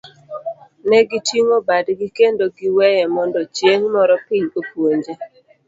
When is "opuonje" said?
4.59-5.13